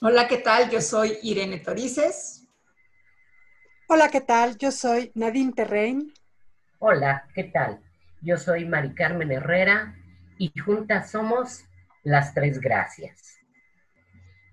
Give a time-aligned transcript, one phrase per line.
[0.00, 0.70] Hola, ¿qué tal?
[0.70, 2.46] Yo soy Irene Torices.
[3.88, 4.58] Hola, ¿qué tal?
[4.58, 6.12] Yo soy Nadine Terrein.
[6.78, 7.80] Hola, ¿qué tal?
[8.20, 9.96] Yo soy Mari Carmen Herrera
[10.38, 11.64] y juntas somos
[12.02, 13.38] las tres gracias.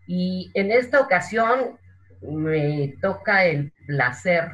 [0.07, 1.77] Y en esta ocasión
[2.21, 4.51] me toca el placer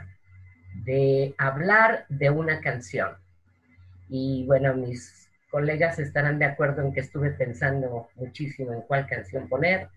[0.85, 3.17] de hablar de una canción.
[4.09, 9.47] Y bueno, mis colegas estarán de acuerdo en que estuve pensando muchísimo en cuál canción
[9.47, 9.89] poner.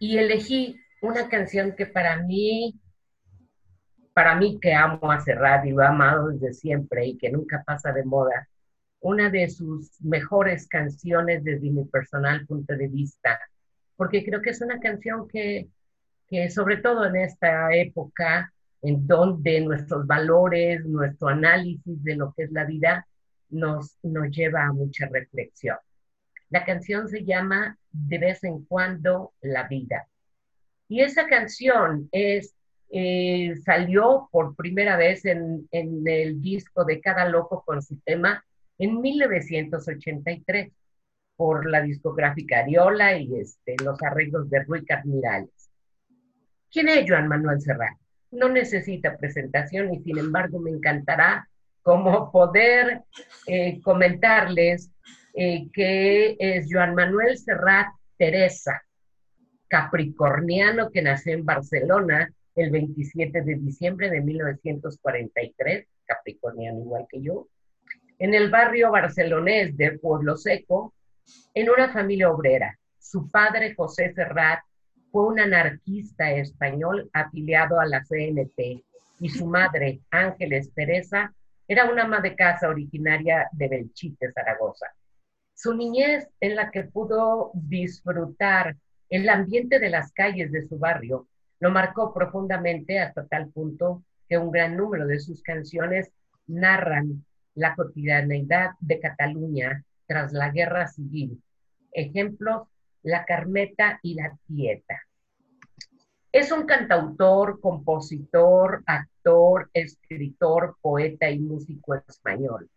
[0.00, 2.80] Y elegí una canción que para mí,
[4.14, 7.62] para mí que amo a Serrat y lo he amado desde siempre y que nunca
[7.66, 8.48] pasa de moda,
[9.00, 13.38] una de sus mejores canciones desde mi personal punto de vista,
[13.94, 15.68] porque creo que es una canción que,
[16.26, 22.44] que sobre todo en esta época, en donde nuestros valores, nuestro análisis de lo que
[22.44, 23.06] es la vida
[23.50, 25.76] nos, nos lleva a mucha reflexión.
[26.50, 30.06] La canción se llama De vez en cuando la vida.
[30.88, 32.54] Y esa canción es,
[32.90, 38.44] eh, salió por primera vez en, en el disco de Cada Loco con su tema
[38.78, 40.72] en 1983
[41.36, 45.70] por la discográfica Ariola y este, los arreglos de Rui Carmirales.
[46.70, 47.96] ¿Quién es Joan Manuel Serrat?
[48.30, 51.48] No necesita presentación y sin embargo me encantará
[51.82, 53.02] como poder
[53.46, 54.90] eh, comentarles
[55.34, 58.82] eh, que es Joan Manuel Serrat Teresa,
[59.68, 67.46] capricorniano que nació en Barcelona el 27 de diciembre de 1943, capricorniano igual que yo,
[68.18, 70.92] en el barrio barcelonés de Pueblo Seco,
[71.54, 72.78] en una familia obrera.
[72.98, 74.60] Su padre, José Serrat,
[75.10, 78.84] fue un anarquista español afiliado a la CNT
[79.20, 81.32] y su madre, Ángeles Teresa,
[81.66, 84.86] era una ama de casa originaria de Belchite, Zaragoza.
[85.62, 88.78] Su niñez en la que pudo disfrutar
[89.10, 91.28] el ambiente de las calles de su barrio
[91.58, 96.10] lo marcó profundamente hasta tal punto que un gran número de sus canciones
[96.46, 101.42] narran la cotidianeidad de Cataluña tras la guerra civil.
[101.92, 102.66] Ejemplos,
[103.02, 105.02] La Carmeta y La Tieta.
[106.32, 112.70] Es un cantautor, compositor, actor, escritor, poeta y músico español.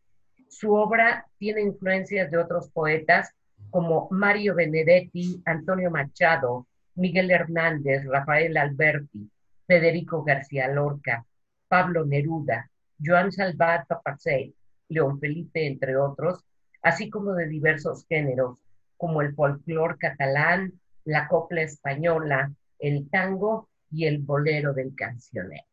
[0.53, 3.33] Su obra tiene influencias de otros poetas
[3.71, 9.31] como Mario Benedetti, Antonio Machado, Miguel Hernández, Rafael Alberti,
[9.65, 11.25] Federico García Lorca,
[11.67, 12.69] Pablo Neruda,
[13.03, 14.53] Joan Salvat Papasseit,
[14.89, 16.45] León Felipe, entre otros,
[16.83, 18.59] así como de diversos géneros,
[18.95, 20.71] como el folclore catalán,
[21.03, 25.65] la copla española, el tango y el bolero del cancionero.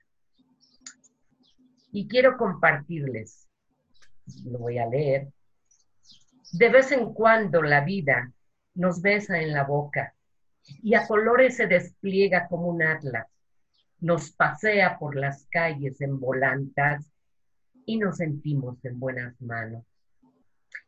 [1.93, 3.50] Y quiero compartirles,
[4.45, 5.29] lo voy a leer,
[6.53, 8.33] de vez en cuando la vida
[8.75, 10.15] nos besa en la boca
[10.83, 13.27] y a colores se despliega como un atlas,
[14.01, 17.11] nos pasea por las calles en volantas
[17.87, 19.85] y nos sentimos en buenas manos.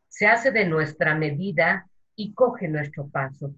[0.09, 3.55] Se hace de nuestra medida y coge nuestro paso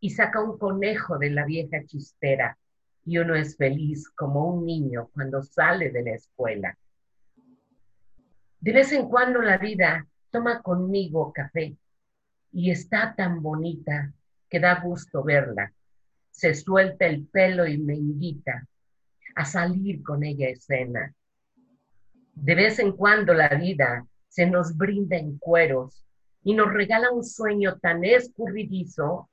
[0.00, 2.58] y saca un conejo de la vieja chistera
[3.04, 6.78] y uno es feliz como un niño cuando sale de la escuela.
[8.60, 11.76] De vez en cuando la vida toma conmigo café
[12.52, 14.12] y está tan bonita
[14.50, 15.72] que da gusto verla.
[16.30, 18.66] Se suelta el pelo y me invita
[19.34, 21.14] a salir con ella a escena.
[22.34, 26.04] De vez en cuando la vida se nos brinda en cueros
[26.44, 29.30] y nos regala un sueño tan escurridizo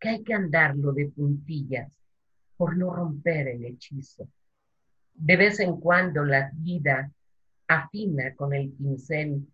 [0.00, 1.92] que hay que andarlo de puntillas
[2.56, 4.28] por no romper el hechizo.
[5.14, 7.10] De vez en cuando la vida
[7.74, 9.46] afina con el pincel,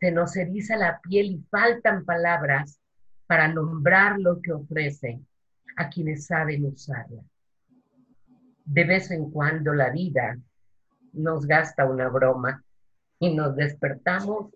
[0.00, 2.80] se nos eriza la piel y faltan palabras
[3.26, 5.20] para nombrar lo que ofrece
[5.76, 7.22] a quienes saben usarla.
[8.64, 10.38] De vez en cuando la vida
[11.12, 12.64] nos gasta una broma
[13.18, 14.52] y nos despertamos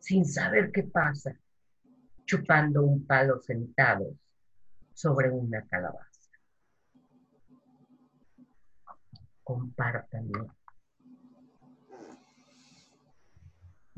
[0.00, 1.34] sin saber qué pasa,
[2.24, 4.14] chupando un palo sentados
[4.94, 6.08] sobre una calabaza.
[9.42, 10.57] Compártanlo.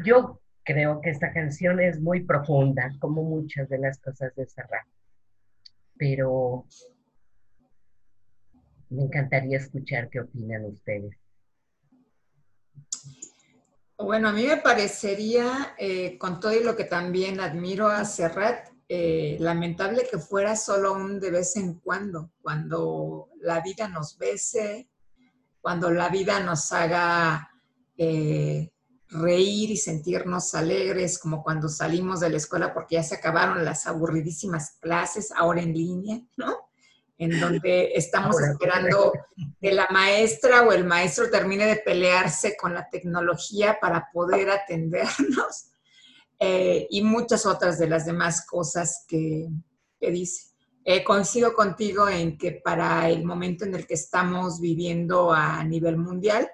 [0.05, 4.87] Yo creo que esta canción es muy profunda, como muchas de las cosas de Serrat,
[5.99, 6.67] pero
[8.89, 11.17] me encantaría escuchar qué opinan ustedes.
[13.99, 18.71] Bueno, a mí me parecería, eh, con todo y lo que también admiro a Serrat,
[18.89, 24.89] eh, lamentable que fuera solo un de vez en cuando, cuando la vida nos bese,
[25.61, 27.51] cuando la vida nos haga
[27.99, 28.71] eh,
[29.11, 33.87] reír y sentirnos alegres, como cuando salimos de la escuela porque ya se acabaron las
[33.87, 36.71] aburridísimas clases, ahora en línea, ¿no?
[37.21, 39.13] en donde estamos esperando
[39.61, 45.71] que la maestra o el maestro termine de pelearse con la tecnología para poder atendernos
[46.41, 49.49] eh, y muchas otras de las demás cosas que,
[50.01, 50.51] dice.
[50.83, 55.99] Eh, coincido contigo en que para el momento en el que estamos viviendo a nivel
[55.99, 56.51] mundial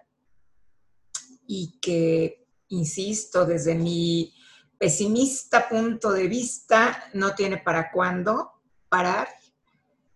[1.47, 4.35] y que, insisto, desde mi
[4.79, 8.53] pesimista punto de vista, no tiene para cuándo
[8.89, 9.29] parar.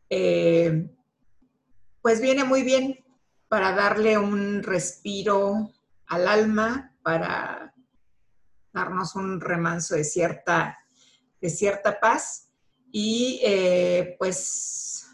[0.08, 0.88] Eh,
[2.02, 3.05] pues viene muy bien
[3.49, 5.73] para darle un respiro
[6.06, 7.75] al alma, para
[8.73, 10.79] darnos un remanso de cierta,
[11.41, 12.50] de cierta paz
[12.93, 15.06] y eh, pues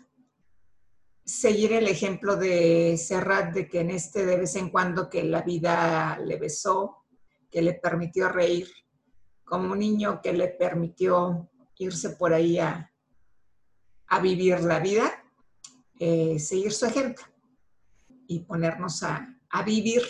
[1.25, 5.43] seguir el ejemplo de Serrat de que en este de vez en cuando que la
[5.43, 7.06] vida le besó,
[7.57, 8.69] que le permitió reír,
[9.43, 11.49] como un niño que le permitió
[11.79, 12.93] irse por ahí a,
[14.09, 15.11] a vivir la vida,
[15.99, 17.25] eh, seguir su ejemplo
[18.29, 20.03] y ponernos a, vivir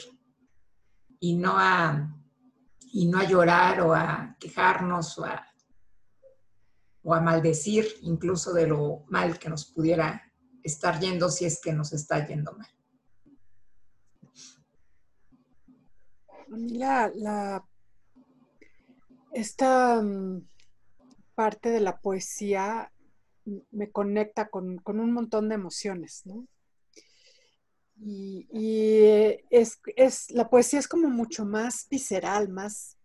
[1.20, 2.12] y no a,
[2.92, 5.46] y no a llorar o a quejarnos o a,
[7.04, 10.20] o a maldecir incluso de lo mal que nos pudiera
[10.64, 12.75] estar yendo si es que nos está yendo mal.
[16.48, 17.64] La, la,
[19.32, 20.46] esta mm,
[21.34, 22.90] parte de la poesía
[23.70, 26.46] me conecta con, un montón de emociones, ¿no?
[27.98, 28.46] Y,
[29.50, 29.78] es,
[30.30, 32.96] la poesía es como mucho más visceral, más,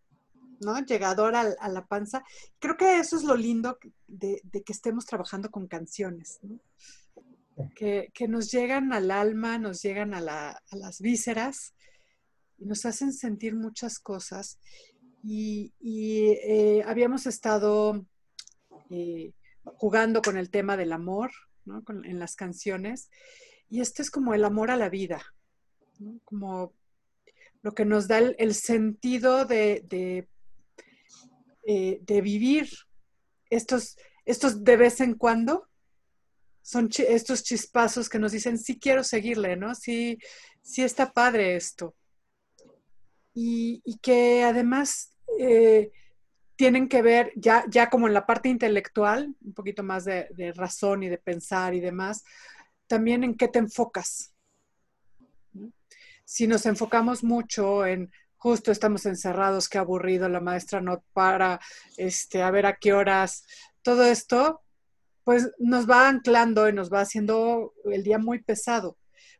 [0.59, 0.83] ¿no?
[0.83, 2.23] Llegador a, la panza.
[2.59, 3.77] Creo que eso es lo lindo
[4.07, 6.59] de, que estemos trabajando con canciones, ¿no?
[7.75, 11.75] Que, nos llegan al alma, nos llegan a, las vísceras
[12.61, 14.59] y nos hacen sentir muchas cosas.
[15.23, 18.05] Y, eh, habíamos estado
[18.91, 21.31] eh, jugando con el tema del amor
[21.65, 21.83] ¿no?
[22.03, 23.09] en las canciones.
[23.67, 25.23] Y este es como el amor a la vida,
[26.23, 26.73] como
[27.63, 30.27] lo que nos da el, sentido de, de,
[31.65, 32.69] eh, vivir
[33.49, 35.67] estos, estos de vez en cuando.
[36.63, 39.73] Son estos chispazos que nos dicen, sí quiero seguirle, ¿no?
[39.73, 40.19] Sí,
[40.61, 41.95] sí está padre esto.
[43.33, 45.91] Y, que además eh,
[46.55, 51.03] tienen que ver ya, ya como en la parte intelectual, un poquito más de, razón
[51.03, 52.23] y de pensar y demás,
[52.87, 54.33] también en qué te enfocas.
[56.25, 61.59] Si nos enfocamos mucho en justo estamos encerrados, qué aburrido, la maestra no para,
[61.97, 63.45] este, a ver a qué horas,
[63.83, 64.61] todo esto,
[65.23, 68.97] pues nos va anclando y nos va haciendo el día muy pesado.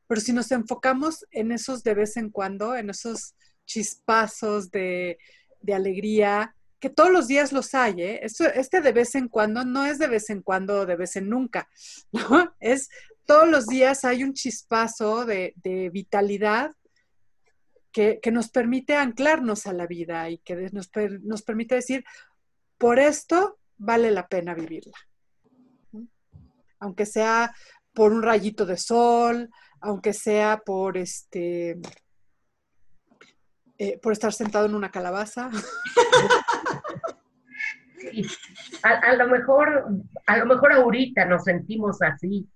[0.07, 3.35] Pero si nos enfocamos en esos de vez en cuando, en esos
[3.65, 5.17] chispazos de,
[5.61, 8.21] de alegría, que todos los días los hay, ¿eh?
[8.23, 11.69] este de vez en cuando no es de vez en cuando de vez en nunca,
[12.11, 12.53] ¿no?
[12.59, 12.89] Es
[13.25, 15.53] todos los días hay un chispazo de,
[15.93, 16.71] vitalidad
[17.91, 20.89] que, nos permite anclarnos a la vida y que nos,
[21.21, 22.03] nos permite decir,
[22.79, 24.97] por esto vale la pena vivirla.
[26.79, 27.53] Aunque sea
[27.93, 29.49] por un rayito de sol,
[29.81, 31.79] aunque sea por este
[33.83, 35.49] eh, por estar sentado en una calabaza.
[38.83, 39.87] A, lo mejor,
[40.27, 42.47] a lo mejor ahorita nos sentimos así,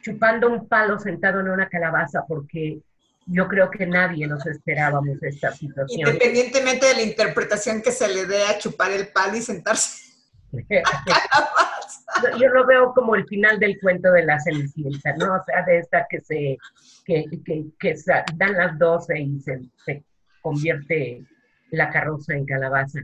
[0.00, 2.80] chupando un palo sentado en una calabaza, porque
[3.26, 6.08] yo creo que nadie nos esperábamos esta situación.
[6.08, 10.14] Independientemente de la interpretación que se le dé a chupar el palo y sentarse.
[12.40, 15.34] yo lo veo como el final del cuento de la Cenicienta, ¿no?
[15.34, 16.56] O sea, de esta que se
[17.04, 17.94] que, que, que
[18.36, 20.07] dan las 12 y se, se
[20.40, 21.24] convierte
[21.70, 23.00] la carroza en calabaza.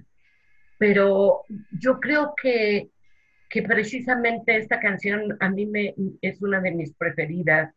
[0.78, 1.42] Pero
[1.78, 2.90] yo creo que,
[3.48, 7.72] que precisamente esta canción a mí me, es una de mis preferidas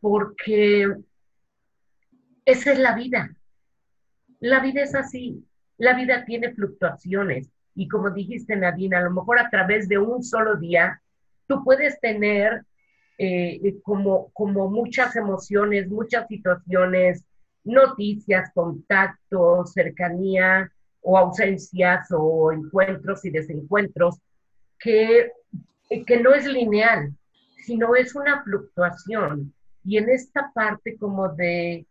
[0.00, 0.94] porque
[2.44, 3.34] esa es la vida.
[4.40, 5.44] La vida es así.
[5.76, 7.50] La vida tiene fluctuaciones.
[7.74, 11.00] Y como dijiste, Nadine, a lo mejor a través de un solo día,
[11.46, 12.64] tú puedes tener
[13.18, 17.24] eh, como, como muchas emociones, muchas situaciones,
[17.68, 20.70] noticias, contactos, cercanía
[21.02, 24.18] o ausencias o encuentros y desencuentros
[24.78, 25.32] que,
[26.06, 27.14] que no es lineal,
[27.64, 29.54] sino es una fluctuación.
[29.84, 31.86] Y en esta parte como de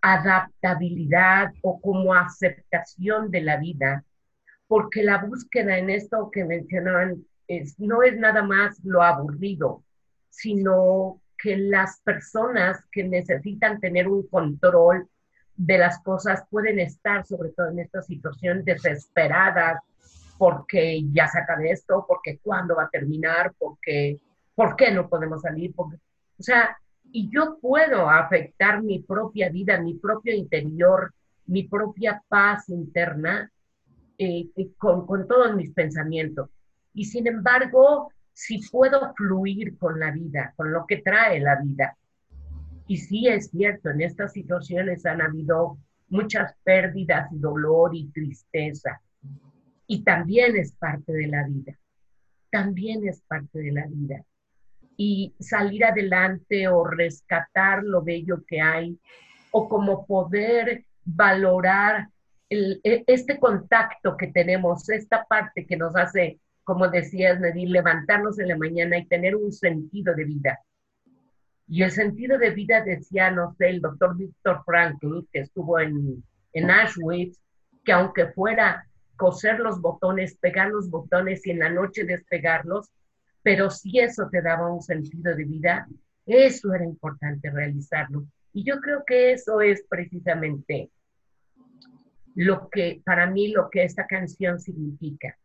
[0.00, 4.04] adaptabilidad o como aceptación de la vida,
[4.68, 9.82] porque la búsqueda en esto que mencionaban es, no es nada más lo aburrido,
[10.30, 15.08] sino que las personas que necesitan tener un control
[15.56, 19.80] de las cosas pueden estar, sobre todo en esta situación, desesperadas
[20.38, 24.20] porque ya se acabe esto, porque cuándo va a terminar, porque
[24.56, 25.72] ¿Por qué no podemos salir?
[25.74, 25.96] Porque,
[26.38, 26.76] o sea,
[27.12, 31.14] y yo puedo afectar mi propia vida, mi propio interior,
[31.44, 33.52] mi propia paz interna
[34.18, 36.48] eh, eh, con, con todos mis pensamientos.
[36.94, 41.96] Y sin embargo, si puedo fluir con la vida, con lo que trae la vida.
[42.86, 45.78] Y sí es cierto, en estas situaciones han habido
[46.10, 49.00] muchas pérdidas, dolor y tristeza.
[49.86, 51.78] Y también es parte de la vida.
[52.50, 54.22] También es parte de la vida.
[54.98, 59.00] Y salir adelante o rescatar lo bello que hay,
[59.50, 62.10] o como poder valorar
[62.50, 68.48] e, este contacto que tenemos, esta parte que nos hace, como decías, Nadir, levantarnos en
[68.48, 70.58] la mañana y tener un sentido de vida.
[71.68, 76.24] Y el sentido de vida, decía, no sé, el doctor Víctor Frankl, que estuvo en,
[76.54, 77.40] en Auschwitz,
[77.84, 78.84] que aunque fuera
[79.16, 82.90] coser los botones, pegar los botones y en la noche despegarlos,
[83.44, 85.86] pero si eso te daba un sentido de vida,
[86.26, 88.26] eso era importante realizarlo.
[88.52, 90.90] Y yo creo que eso es precisamente
[92.34, 95.38] lo que, para mí, lo que esta canción significa.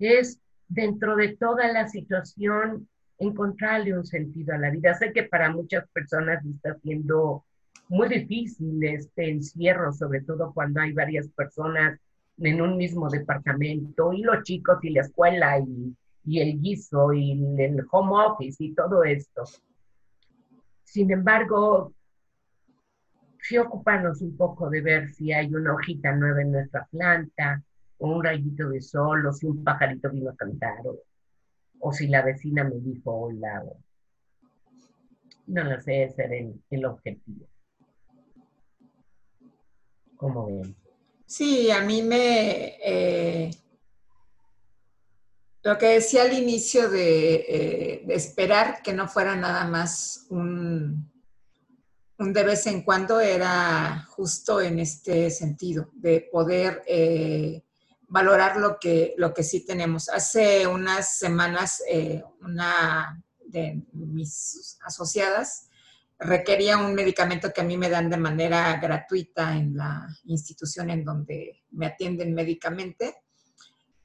[0.00, 0.40] Es
[0.74, 2.88] dentro de toda la situación
[3.18, 4.94] encontrarle un sentido a la vida.
[4.94, 7.44] Sé que para muchas personas está siendo
[7.88, 11.98] muy difícil este encierro, sobre todo cuando hay varias personas
[12.38, 15.94] en un mismo departamento y los chicos y la escuela y,
[16.40, 19.44] el guiso y el home office y todo esto.
[20.82, 21.92] Sin embargo,
[23.40, 27.62] sí ocuparnos un poco de ver si hay una hojita nueva en nuestra planta,
[28.04, 30.82] o un rayito de sol, o si un pajarito vino a cantar,
[31.80, 33.64] o, si la vecina me dijo hola.
[35.46, 36.36] no lo sé, ese era
[36.70, 37.46] el, objetivo.
[40.16, 40.76] ¿Cómo ven?
[41.24, 42.76] Sí, a mí me...
[42.84, 43.50] Eh,
[45.62, 51.10] lo que decía al inicio de, eh, de esperar que no fuera nada más un,
[52.18, 57.63] un de vez en cuando era justo en este sentido, de poder eh,
[58.14, 60.08] valorar lo que, lo que sí tenemos.
[60.08, 65.68] Hace unas semanas, eh, una de mis asociadas
[66.20, 71.04] requería un medicamento que a mí me dan de manera gratuita en la institución en
[71.04, 73.16] donde me atienden médicamente,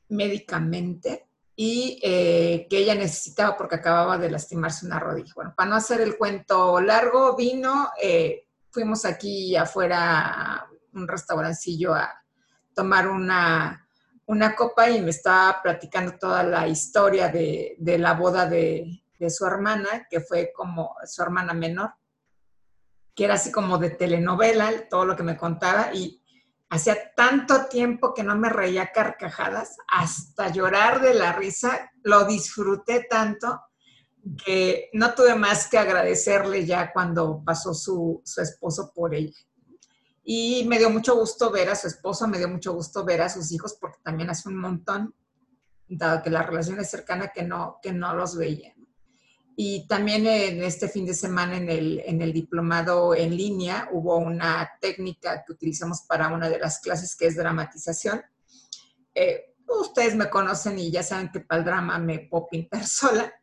[0.07, 5.33] médicamente, y eh, que ella necesitaba porque acababa de lastimarse una rodilla.
[5.35, 11.93] Bueno, para no hacer el cuento largo, vino, eh, fuimos aquí afuera a un restaurancillo
[11.93, 12.23] a
[12.73, 13.85] tomar una,
[14.29, 19.29] una, copa y me estaba platicando toda la historia de, de la boda de, de
[19.29, 21.93] su hermana, que fue como su hermana menor,
[23.15, 26.19] que era así como de telenovela, todo lo que me contaba, y
[26.71, 33.07] Hacía tanto tiempo que no me reía carcajadas, hasta llorar de la risa, lo disfruté
[33.09, 33.59] tanto
[34.45, 39.35] que no tuve más que agradecerle ya cuando pasó su, esposo por ella.
[40.31, 43.29] Y me dio mucho gusto ver a su esposo, me dio mucho gusto ver a
[43.29, 45.15] sus hijos, porque también hace un montón,
[45.87, 48.75] dado que la relación es cercana, que no, que no los veía.
[49.55, 54.17] Y también en este fin de semana en el, en el diplomado en línea hubo
[54.17, 58.21] una técnica que utilizamos para una de las clases que es dramatización.
[59.15, 63.33] Eh, ustedes me conocen y ya saben que para el drama me puedo pintar sola.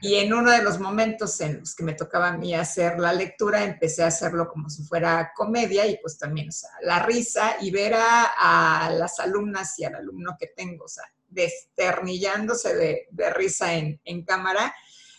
[0.00, 3.12] Y en uno de los momentos en los que me tocaba a mí hacer la
[3.12, 7.56] lectura, empecé a hacerlo como si fuera comedia y pues también, o sea, la risa
[7.60, 13.74] y ver a, las alumnas y al alumno que tengo, o sea, desternillándose de, risa
[13.74, 14.74] en, cámara,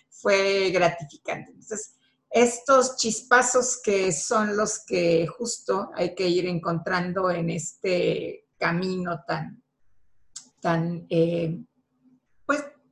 [0.09, 1.51] fue gratificante.
[1.51, 1.95] Entonces,
[2.29, 9.63] estos chispazos que son los que justo hay que ir encontrando en este camino tan,
[10.61, 11.57] tan eh,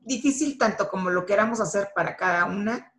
[0.06, 2.94] difícil tanto como lo queramos hacer para cada una,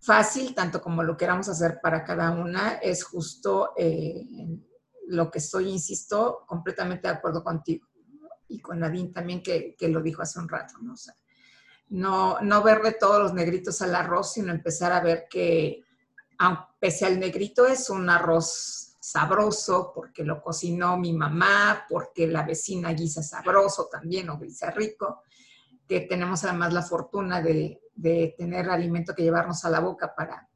[0.00, 4.24] fácil tanto como lo queramos hacer para cada una, es justo eh,
[5.08, 7.86] lo que estoy, insisto, completamente de acuerdo contigo
[8.48, 10.92] y con Nadine también que, que lo dijo hace un rato, ¿no?
[10.92, 11.14] O sea,
[11.88, 15.82] no, no verle todos los negritos al arroz, sino empezar a ver que,
[16.78, 22.92] pese al negrito, es un arroz sabroso porque lo cocinó mi mamá, porque la vecina
[22.92, 25.22] guisa sabroso también o guisa rico,
[25.92, 30.48] que tenemos además la fortuna de, de tener alimento que llevarnos a la boca para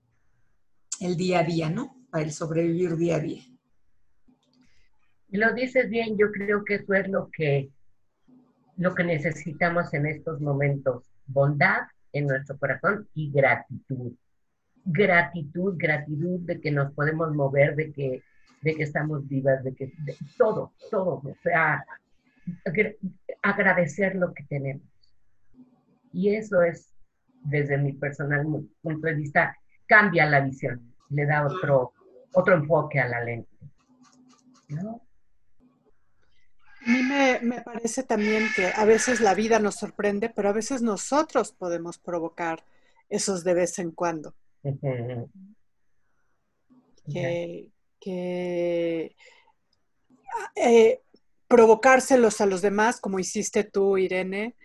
[1.00, 2.06] el día a día, ¿no?
[2.10, 3.42] Para el sobrevivir día a día.
[5.28, 7.70] Lo dices bien, yo creo que eso es lo que,
[8.78, 14.12] lo que necesitamos en estos momentos bondad en nuestro corazón y gratitud.
[14.84, 18.22] Gratitud, gratitud de que nos podemos mover, de que,
[18.62, 19.92] de que estamos vivas, de que
[20.38, 21.84] todo, todo, o sea,
[23.42, 24.95] agradecer lo que tenemos.
[26.16, 26.94] Y eso es
[27.42, 28.46] desde mi personal
[28.80, 29.54] punto de vista,
[29.86, 31.92] cambia la visión, le da otro,
[32.32, 33.50] otro enfoque a la lente.
[34.68, 35.02] ¿no?
[36.86, 40.80] A mí me, parece también que a veces la vida nos sorprende, pero a veces
[40.80, 42.64] nosotros podemos provocar
[43.10, 44.34] esos de vez en cuando.
[48.00, 49.14] que,
[50.54, 51.02] eh,
[51.46, 54.56] provocárselos a los demás, como hiciste tú, Irene,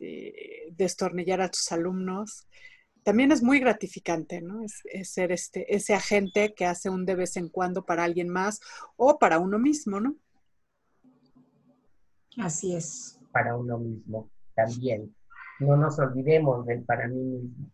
[0.00, 2.46] este, destornillar a tus alumnos,
[3.02, 4.62] también es muy gratificante, ¿no?
[4.62, 8.60] Es, ser este, ese agente que hace un de vez en cuando para alguien más
[8.96, 10.16] o para uno mismo, ¿no?
[12.38, 13.18] Así es.
[13.32, 15.14] Para uno mismo también.
[15.60, 17.70] No nos olvidemos del para mí mismo.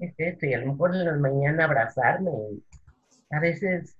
[0.00, 2.30] Es esto, y a lo mejor en la mañana abrazarme.
[3.30, 3.96] A veces,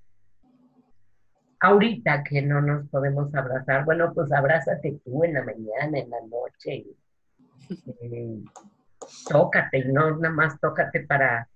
[1.60, 6.20] ahorita que no nos podemos abrazar, bueno, pues abrázate tú en la mañana, en la
[6.20, 6.84] noche.
[8.00, 8.44] Eh,
[9.28, 11.48] tócate, y no nada más tócate para,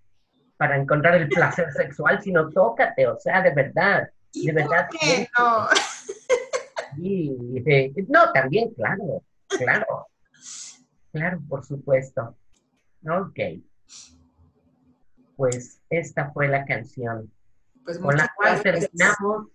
[0.57, 4.89] para encontrar el placer sexual, sino tócate, o sea, de verdad, de verdad.
[5.39, 5.69] no?
[8.09, 10.09] no, también, claro, claro,
[11.13, 12.37] claro, por supuesto.
[13.09, 13.39] Ok.
[15.37, 17.33] Pues esta fue la canción
[17.85, 19.49] pues con la cual terminamos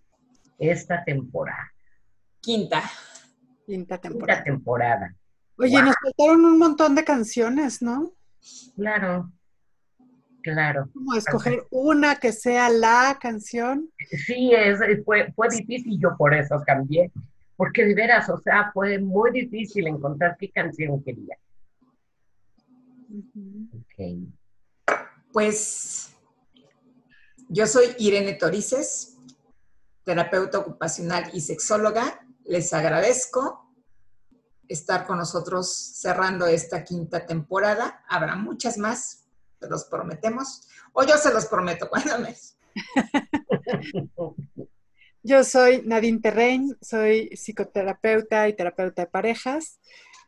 [0.57, 1.71] esta temporada.
[2.41, 2.83] Quinta.
[3.65, 4.43] Quinta temporada.
[4.43, 5.15] Quinta temporada.
[5.57, 8.13] Oye, nos faltaron un montón de canciones, ¿no?
[8.75, 9.31] Claro,
[10.43, 10.89] claro.
[10.93, 13.89] Como escoger una que sea la canción.
[14.25, 17.11] Sí, es, fue, fue difícil, yo por eso cambié,
[17.55, 21.37] porque de veras, o sea, fue muy difícil encontrar qué canción quería.
[25.31, 26.13] Pues
[27.47, 29.14] yo soy Irene Torices,
[30.05, 32.21] terapeuta ocupacional y sexóloga.
[32.45, 33.73] Les agradezco
[34.67, 38.03] estar con nosotros cerrando esta quinta temporada.
[38.07, 39.25] Habrá muchas más,
[39.59, 40.67] se los prometemos.
[40.93, 42.35] O yo se los prometo cuando me.
[45.27, 49.79] Yo soy Nadine Terrein, soy psicoterapeuta y terapeuta de parejas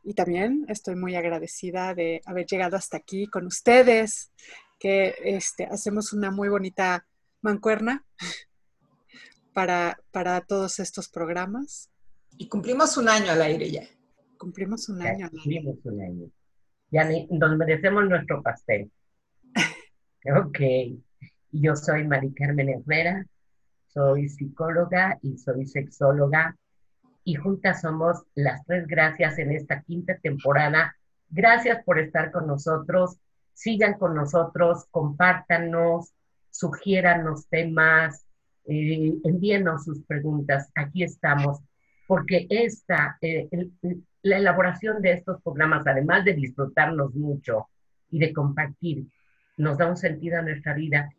[0.03, 4.31] y también estoy muy agradecida de haber llegado hasta aquí con ustedes,
[4.79, 7.05] que este, hacemos una muy bonita
[7.41, 8.03] mancuerna
[9.57, 11.89] para, para todos estos programas.
[12.37, 13.81] Y cumplimos un año al aire ya.
[14.37, 15.31] Cumplimos un año.
[15.31, 16.29] cumplimos un año.
[16.91, 18.91] Ya nos merecemos nuestro pastel.
[20.45, 20.59] ok.
[21.49, 23.25] Yo soy Mari Carmen Herrera,
[23.87, 26.55] soy psicóloga y soy sexóloga
[27.23, 30.95] y juntas somos las tres gracias en esta quinta temporada.
[31.29, 33.17] Gracias por estar con nosotros.
[33.53, 36.13] Sigan con nosotros, compártanos,
[36.51, 38.26] sugiéranos temas,
[38.67, 40.69] eh, envíenos sus preguntas.
[40.75, 41.59] Aquí estamos,
[42.07, 43.47] porque esta, eh,
[44.21, 47.69] la elaboración de estos programas, además de disfrutarnos mucho
[48.11, 49.05] y de compartir,
[49.57, 51.09] nos da un sentido a nuestra vida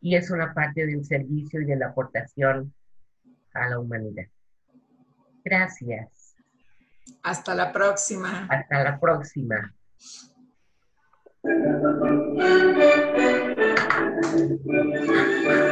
[0.00, 2.72] y es una parte del servicio y de la aportación
[3.52, 4.26] a la humanidad.
[5.44, 6.34] Gracias.
[7.22, 8.46] Hasta la próxima.
[8.48, 9.74] Hasta la próxima.